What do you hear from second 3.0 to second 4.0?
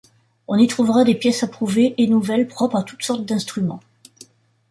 sortes d’Instrumens.